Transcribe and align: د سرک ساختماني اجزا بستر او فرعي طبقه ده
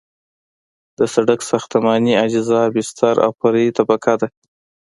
د 0.97 0.99
سرک 1.13 1.39
ساختماني 1.49 2.13
اجزا 2.25 2.61
بستر 2.75 3.15
او 3.25 3.31
فرعي 3.39 3.69
طبقه 3.77 4.13
ده 4.19 4.27